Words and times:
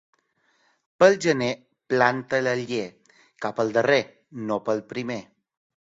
Pel 1.03 1.17
gener 1.25 1.49
planta 1.93 2.39
l'aller; 2.45 2.87
cap 3.45 3.61
al 3.65 3.75
darrer, 3.79 4.03
no 4.49 4.59
pel 4.71 4.87
primer. 4.95 5.21